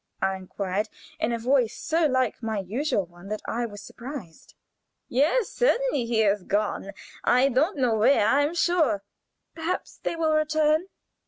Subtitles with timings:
[0.19, 4.55] I inquired, in a voice so like my usual one that I was surprised.
[5.07, 6.93] "Yes, certainly he is gone.
[7.23, 9.03] I don't know where, I am sure."
[9.53, 10.87] "Perhaps they will return?"